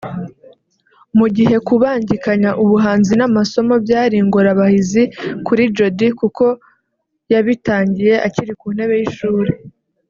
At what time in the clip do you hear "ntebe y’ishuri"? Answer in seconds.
8.77-9.51